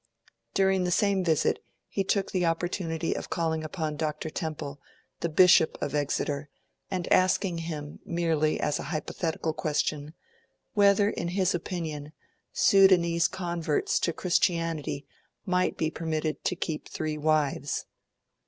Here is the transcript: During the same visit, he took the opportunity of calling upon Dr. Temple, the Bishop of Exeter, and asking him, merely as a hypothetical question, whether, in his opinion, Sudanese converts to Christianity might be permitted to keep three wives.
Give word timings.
During 0.55 0.83
the 0.83 0.89
same 0.89 1.23
visit, 1.23 1.63
he 1.87 2.03
took 2.03 2.31
the 2.31 2.43
opportunity 2.43 3.15
of 3.15 3.29
calling 3.29 3.63
upon 3.63 3.97
Dr. 3.97 4.31
Temple, 4.31 4.81
the 5.19 5.29
Bishop 5.29 5.77
of 5.79 5.93
Exeter, 5.93 6.49
and 6.89 7.07
asking 7.13 7.59
him, 7.59 7.99
merely 8.03 8.59
as 8.59 8.79
a 8.79 8.83
hypothetical 8.89 9.53
question, 9.53 10.15
whether, 10.73 11.11
in 11.11 11.27
his 11.27 11.53
opinion, 11.53 12.13
Sudanese 12.51 13.27
converts 13.27 13.99
to 13.99 14.11
Christianity 14.11 15.05
might 15.45 15.77
be 15.77 15.91
permitted 15.91 16.43
to 16.45 16.55
keep 16.55 16.89
three 16.89 17.19
wives. 17.19 17.85